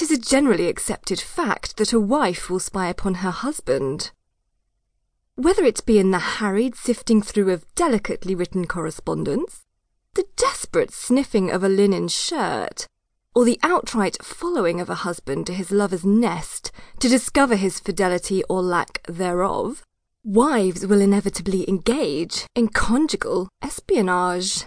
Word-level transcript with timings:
'Tis 0.00 0.10
a 0.10 0.16
generally 0.16 0.66
accepted 0.66 1.20
fact 1.20 1.76
that 1.76 1.92
a 1.92 2.00
wife 2.00 2.48
will 2.48 2.58
spy 2.58 2.88
upon 2.88 3.16
her 3.16 3.30
husband. 3.30 4.12
Whether 5.34 5.62
it 5.62 5.84
be 5.84 5.98
in 5.98 6.10
the 6.10 6.40
harried 6.40 6.74
sifting 6.74 7.20
through 7.20 7.52
of 7.52 7.66
delicately 7.74 8.34
written 8.34 8.66
correspondence, 8.66 9.66
the 10.14 10.24
desperate 10.36 10.90
sniffing 10.90 11.50
of 11.50 11.62
a 11.62 11.68
linen 11.68 12.08
shirt, 12.08 12.86
or 13.34 13.44
the 13.44 13.60
outright 13.62 14.24
following 14.24 14.80
of 14.80 14.88
a 14.88 15.04
husband 15.04 15.46
to 15.48 15.52
his 15.52 15.70
lover's 15.70 16.02
nest 16.02 16.72
to 16.98 17.06
discover 17.06 17.56
his 17.56 17.78
fidelity 17.78 18.42
or 18.44 18.62
lack 18.62 19.06
thereof, 19.06 19.84
wives 20.24 20.86
will 20.86 21.02
inevitably 21.02 21.68
engage 21.68 22.46
in 22.54 22.68
conjugal 22.68 23.50
espionage. 23.60 24.64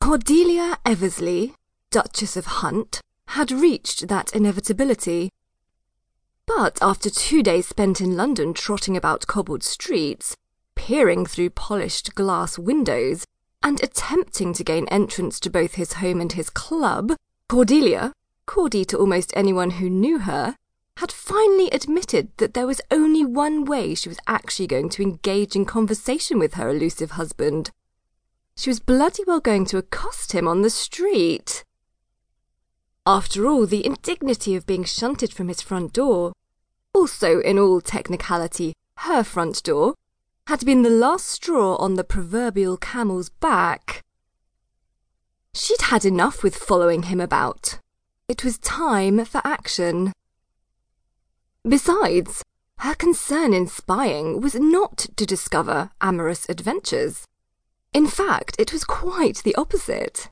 Cordelia 0.00 0.78
Eversleigh, 0.86 1.52
Duchess 1.90 2.38
of 2.38 2.46
Hunt, 2.46 3.02
had 3.30 3.52
reached 3.52 4.08
that 4.08 4.34
inevitability. 4.34 5.30
But 6.46 6.78
after 6.82 7.08
two 7.08 7.44
days 7.44 7.68
spent 7.68 8.00
in 8.00 8.16
London 8.16 8.52
trotting 8.54 8.96
about 8.96 9.28
cobbled 9.28 9.62
streets, 9.62 10.36
peering 10.74 11.24
through 11.24 11.50
polished 11.50 12.16
glass 12.16 12.58
windows, 12.58 13.24
and 13.62 13.80
attempting 13.82 14.52
to 14.54 14.64
gain 14.64 14.88
entrance 14.88 15.38
to 15.40 15.50
both 15.50 15.74
his 15.74 15.94
home 15.94 16.20
and 16.20 16.32
his 16.32 16.50
club, 16.50 17.14
Cordelia, 17.48 18.12
cordy 18.46 18.84
to 18.86 18.98
almost 18.98 19.32
anyone 19.36 19.70
who 19.70 19.88
knew 19.88 20.18
her, 20.20 20.56
had 20.96 21.12
finally 21.12 21.70
admitted 21.70 22.36
that 22.38 22.54
there 22.54 22.66
was 22.66 22.80
only 22.90 23.24
one 23.24 23.64
way 23.64 23.94
she 23.94 24.08
was 24.08 24.18
actually 24.26 24.66
going 24.66 24.88
to 24.88 25.02
engage 25.02 25.54
in 25.54 25.64
conversation 25.64 26.38
with 26.38 26.54
her 26.54 26.68
elusive 26.68 27.12
husband. 27.12 27.70
She 28.56 28.70
was 28.70 28.80
bloody 28.80 29.22
well 29.24 29.40
going 29.40 29.66
to 29.66 29.78
accost 29.78 30.32
him 30.32 30.48
on 30.48 30.62
the 30.62 30.70
street. 30.70 31.64
After 33.06 33.46
all, 33.46 33.66
the 33.66 33.84
indignity 33.84 34.54
of 34.54 34.66
being 34.66 34.84
shunted 34.84 35.32
from 35.32 35.48
his 35.48 35.60
front 35.60 35.92
door, 35.92 36.32
also 36.92 37.40
in 37.40 37.58
all 37.58 37.80
technicality 37.80 38.74
her 38.98 39.24
front 39.24 39.62
door, 39.62 39.94
had 40.46 40.64
been 40.66 40.82
the 40.82 40.90
last 40.90 41.26
straw 41.26 41.76
on 41.76 41.94
the 41.94 42.04
proverbial 42.04 42.76
camel's 42.76 43.30
back. 43.30 44.02
She'd 45.54 45.82
had 45.82 46.04
enough 46.04 46.42
with 46.42 46.54
following 46.54 47.04
him 47.04 47.20
about. 47.20 47.78
It 48.28 48.44
was 48.44 48.58
time 48.58 49.24
for 49.24 49.40
action. 49.44 50.12
Besides, 51.66 52.44
her 52.78 52.94
concern 52.94 53.52
in 53.52 53.66
spying 53.66 54.40
was 54.40 54.54
not 54.54 55.06
to 55.16 55.26
discover 55.26 55.90
amorous 56.00 56.48
adventures. 56.48 57.26
In 57.92 58.06
fact, 58.06 58.56
it 58.58 58.72
was 58.72 58.84
quite 58.84 59.38
the 59.38 59.54
opposite. 59.56 60.28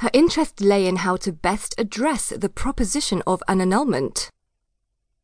Her 0.00 0.10
interest 0.12 0.60
lay 0.60 0.86
in 0.86 0.96
how 0.96 1.16
to 1.18 1.32
best 1.32 1.74
address 1.78 2.28
the 2.28 2.48
proposition 2.48 3.22
of 3.26 3.42
an 3.48 3.60
annulment. 3.60 4.30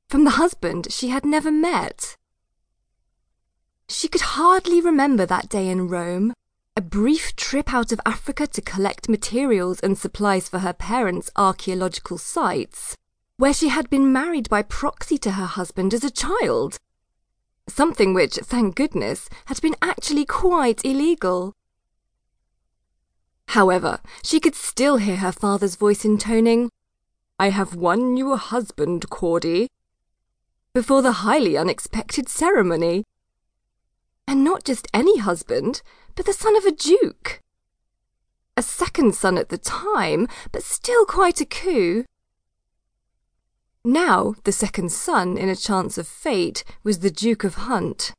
From 0.09 0.25
the 0.25 0.39
husband 0.43 0.89
she 0.91 1.09
had 1.09 1.25
never 1.25 1.51
met, 1.51 2.17
she 3.89 4.09
could 4.09 4.21
hardly 4.21 4.81
remember 4.81 5.27
that 5.27 5.49
day 5.49 5.69
in 5.69 5.89
Rome, 5.89 6.33
a 6.77 6.81
brief 6.81 7.35
trip 7.35 7.75
out 7.75 7.91
of 7.91 8.01
Africa 8.07 8.47
to 8.47 8.63
collect 8.63 9.09
materials 9.09 9.81
and 9.81 9.99
supplies 9.99 10.49
for 10.49 10.61
her 10.61 10.73
parents' 10.73 11.31
archaeological 11.35 12.17
sites, 12.17 12.97
where 13.37 13.53
she 13.53 13.69
had 13.69 13.91
been 13.91 14.13
married 14.13 14.49
by 14.49 14.63
proxy 14.63 15.19
to 15.19 15.33
her 15.33 15.47
husband 15.47 15.93
as 15.93 16.05
a 16.05 16.11
child. 16.11 16.79
Something 17.69 18.15
which, 18.15 18.37
thank 18.37 18.77
goodness, 18.77 19.29
had 19.47 19.61
been 19.61 19.77
actually 19.83 20.25
quite 20.25 20.85
illegal. 20.85 21.53
However, 23.51 23.99
she 24.23 24.39
could 24.39 24.55
still 24.55 24.99
hear 24.99 25.17
her 25.17 25.33
father's 25.33 25.75
voice 25.75 26.05
intoning, 26.05 26.71
I 27.37 27.51
have 27.51 27.75
won 27.75 28.17
you 28.17 28.33
a 28.33 28.37
husband, 28.37 29.11
Cordy, 29.11 29.67
before 30.73 31.03
the 31.03 31.27
highly 31.27 31.57
unexpected 31.57 32.29
ceremony. 32.29 33.03
And 34.25 34.45
not 34.45 34.63
just 34.63 34.87
any 34.95 35.19
husband, 35.19 35.83
but 36.15 36.27
the 36.27 36.33
son 36.33 36.57
of 36.57 36.65
a 36.65 36.71
duke. 36.71 37.41
A 38.57 38.63
second 38.63 39.17
son 39.17 39.37
at 39.37 39.49
the 39.49 39.59
time, 39.59 40.29
but 40.53 40.63
still 40.63 41.05
quite 41.05 41.41
a 41.41 41.45
coup. 41.45 42.05
Now, 43.85 44.37
the 44.45 44.53
second 44.53 44.93
son, 44.93 45.37
in 45.37 45.49
a 45.49 45.57
chance 45.57 45.99
of 45.99 46.07
fate, 46.07 46.63
was 46.85 47.01
the 47.01 47.11
Duke 47.11 47.43
of 47.43 47.55
Hunt. 47.55 48.13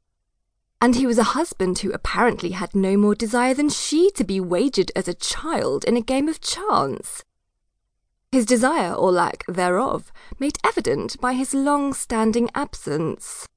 And 0.84 0.96
he 0.96 1.06
was 1.06 1.20
a 1.20 1.34
husband 1.38 1.80
who 1.80 1.92
apparently 1.92 2.52
had 2.52 2.74
no 2.74 2.98
more 2.98 3.14
desire 3.14 3.54
than 3.54 3.70
she 3.70 4.10
to 4.16 4.24
be 4.24 4.40
wagered 4.40 4.92
as 4.96 5.08
a 5.08 5.14
child 5.14 5.86
in 5.86 5.96
a 5.96 6.02
game 6.02 6.28
of 6.28 6.42
chance. 6.42 7.24
His 8.32 8.48
desire, 8.48 8.94
or 8.94 9.12
lack 9.12 9.46
thereof, 9.48 10.12
made 10.40 10.58
evident 10.64 11.22
by 11.22 11.34
his 11.34 11.54
long 11.54 11.94
standing 11.94 12.50
absence. 12.56 13.48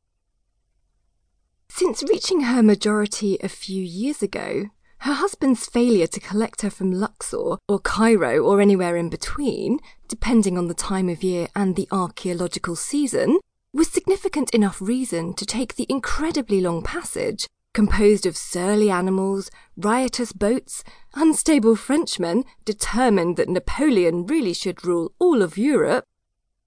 Since 1.71 2.03
reaching 2.03 2.43
her 2.43 2.63
majority 2.63 3.39
a 3.43 3.49
few 3.49 3.83
years 3.83 4.23
ago, 4.23 4.67
her 4.99 5.15
husband's 5.15 5.67
failure 5.67 6.07
to 6.07 6.21
collect 6.21 6.63
her 6.63 6.71
from 6.71 6.93
Luxor 6.93 7.57
or 7.69 7.79
Cairo 7.79 8.39
or 8.39 8.61
anywhere 8.61 8.97
in 8.97 9.09
between, 9.09 9.79
depending 10.09 10.59
on 10.59 10.69
the 10.69 10.75
time 10.75 11.09
of 11.09 11.23
year 11.23 11.49
and 11.55 11.75
the 11.75 11.89
archaeological 11.91 12.77
season, 12.77 13.39
was 13.75 13.89
significant 13.89 14.51
enough 14.51 14.81
reason 14.81 15.35
to 15.35 15.45
take 15.45 15.75
the 15.75 15.87
incredibly 15.89 16.61
long 16.61 16.81
passage, 16.81 17.49
composed 17.73 18.25
of 18.25 18.37
surly 18.37 18.89
animals, 18.89 19.51
riotous 19.77 20.33
boats, 20.33 20.85
unstable 21.15 21.75
Frenchmen 21.75 22.45
determined 22.65 23.37
that 23.37 23.49
Napoleon 23.49 24.27
really 24.27 24.55
should 24.55 24.87
rule 24.87 25.13
all 25.19 25.43
of 25.43 25.59
Europe, 25.59 26.05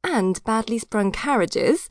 and 0.04 0.44
badly 0.44 0.78
sprung 0.78 1.14
carriages, 1.14 1.88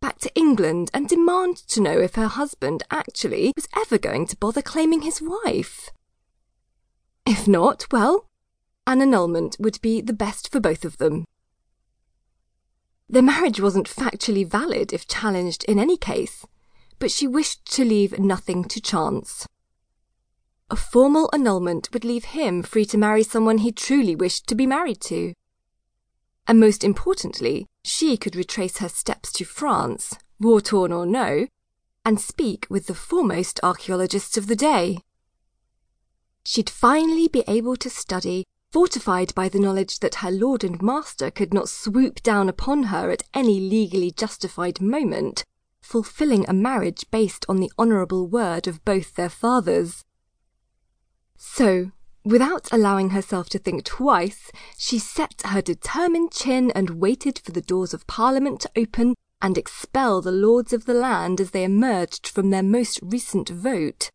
back 0.00 0.18
to 0.20 0.34
England 0.34 0.88
and 0.94 1.08
demand 1.08 1.56
to 1.56 1.80
know 1.80 1.98
if 1.98 2.14
her 2.14 2.28
husband 2.28 2.84
actually 2.92 3.52
was 3.56 3.68
ever 3.76 3.98
going 3.98 4.24
to 4.26 4.36
bother 4.36 4.62
claiming 4.62 5.02
his 5.02 5.20
wife. 5.20 5.90
If 7.26 7.48
not, 7.48 7.86
well, 7.90 8.28
an 8.86 9.02
annulment 9.02 9.56
would 9.58 9.80
be 9.82 10.00
the 10.00 10.12
best 10.12 10.50
for 10.50 10.60
both 10.60 10.84
of 10.84 10.98
them. 10.98 11.24
Their 13.10 13.22
marriage 13.22 13.60
wasn't 13.60 13.88
factually 13.88 14.46
valid 14.46 14.92
if 14.92 15.06
challenged 15.06 15.64
in 15.64 15.78
any 15.78 15.96
case, 15.96 16.46
but 16.98 17.10
she 17.10 17.26
wished 17.26 17.66
to 17.72 17.84
leave 17.84 18.18
nothing 18.18 18.64
to 18.64 18.80
chance. 18.80 19.46
A 20.70 20.76
formal 20.76 21.28
annulment 21.32 21.88
would 21.92 22.04
leave 22.04 22.26
him 22.26 22.62
free 22.62 22.84
to 22.86 22.96
marry 22.96 23.24
someone 23.24 23.58
he 23.58 23.72
truly 23.72 24.14
wished 24.14 24.46
to 24.46 24.54
be 24.54 24.66
married 24.66 25.00
to 25.02 25.34
and 26.50 26.58
most 26.58 26.82
importantly, 26.82 27.68
she 27.84 28.16
could 28.16 28.34
retrace 28.34 28.78
her 28.78 28.88
steps 28.88 29.30
to 29.30 29.44
France, 29.44 30.16
war 30.40 30.60
torn 30.60 30.92
or 30.92 31.06
no, 31.06 31.46
and 32.04 32.20
speak 32.20 32.66
with 32.68 32.86
the 32.86 32.94
foremost 32.94 33.60
archaeologists 33.62 34.36
of 34.36 34.48
the 34.48 34.56
day. 34.56 34.98
She'd 36.44 36.68
finally 36.68 37.28
be 37.28 37.44
able 37.46 37.76
to 37.76 37.88
study, 37.88 38.46
fortified 38.72 39.34
by 39.34 39.48
the 39.48 39.58
knowledge 39.58 40.00
that 40.00 40.16
her 40.16 40.30
lord 40.30 40.62
and 40.64 40.80
master 40.82 41.30
could 41.30 41.52
not 41.52 41.68
swoop 41.68 42.22
down 42.22 42.48
upon 42.48 42.84
her 42.84 43.10
at 43.10 43.24
any 43.34 43.58
legally 43.60 44.10
justified 44.10 44.80
moment, 44.80 45.44
fulfilling 45.80 46.48
a 46.48 46.52
marriage 46.52 47.04
based 47.10 47.44
on 47.48 47.58
the 47.58 47.72
honourable 47.78 48.26
word 48.26 48.66
of 48.66 48.84
both 48.84 49.14
their 49.14 49.28
fathers. 49.28 50.04
So, 51.36 51.92
Without 52.24 52.68
allowing 52.70 53.10
herself 53.10 53.48
to 53.48 53.58
think 53.58 53.84
twice, 53.84 54.52
she 54.76 54.98
set 54.98 55.42
her 55.46 55.62
determined 55.62 56.32
chin 56.32 56.70
and 56.72 57.00
waited 57.00 57.38
for 57.38 57.52
the 57.52 57.62
doors 57.62 57.94
of 57.94 58.06
Parliament 58.06 58.60
to 58.60 58.70
open 58.76 59.14
and 59.40 59.56
expel 59.56 60.20
the 60.20 60.30
lords 60.30 60.74
of 60.74 60.84
the 60.84 60.92
land 60.92 61.40
as 61.40 61.52
they 61.52 61.64
emerged 61.64 62.28
from 62.28 62.50
their 62.50 62.62
most 62.62 63.00
recent 63.02 63.48
vote. 63.48 64.10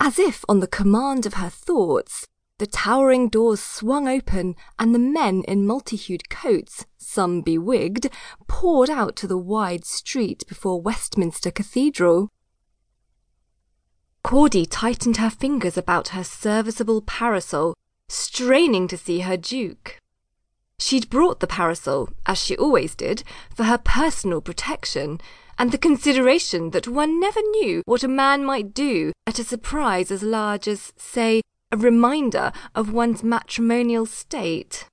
As 0.00 0.18
if 0.18 0.42
on 0.48 0.60
the 0.60 0.66
command 0.66 1.26
of 1.26 1.34
her 1.34 1.50
thoughts, 1.50 2.26
the 2.58 2.66
towering 2.66 3.28
doors 3.28 3.60
swung 3.60 4.06
open 4.06 4.54
and 4.78 4.94
the 4.94 4.98
men 4.98 5.42
in 5.48 5.66
multi-hued 5.66 6.30
coats, 6.30 6.86
some 6.96 7.42
bewigged, 7.42 8.08
poured 8.46 8.88
out 8.88 9.16
to 9.16 9.26
the 9.26 9.38
wide 9.38 9.84
street 9.84 10.44
before 10.46 10.80
Westminster 10.80 11.50
Cathedral. 11.50 12.30
Cordy 14.22 14.64
tightened 14.64 15.16
her 15.18 15.30
fingers 15.30 15.76
about 15.76 16.08
her 16.08 16.24
serviceable 16.24 17.02
parasol, 17.02 17.74
straining 18.08 18.88
to 18.88 18.96
see 18.96 19.20
her 19.20 19.36
Duke. 19.36 19.98
She'd 20.78 21.10
brought 21.10 21.40
the 21.40 21.46
parasol, 21.46 22.08
as 22.26 22.38
she 22.38 22.56
always 22.56 22.94
did, 22.94 23.22
for 23.54 23.64
her 23.64 23.78
personal 23.78 24.40
protection, 24.40 25.20
and 25.58 25.70
the 25.70 25.78
consideration 25.78 26.70
that 26.70 26.88
one 26.88 27.20
never 27.20 27.40
knew 27.40 27.82
what 27.84 28.02
a 28.02 28.08
man 28.08 28.44
might 28.44 28.74
do 28.74 29.12
at 29.26 29.38
a 29.38 29.44
surprise 29.44 30.10
as 30.10 30.22
large 30.22 30.66
as, 30.66 30.92
say, 30.96 31.42
a 31.74 31.76
reminder 31.76 32.52
of 32.76 32.92
one's 32.92 33.24
matrimonial 33.24 34.06
state. 34.06 34.88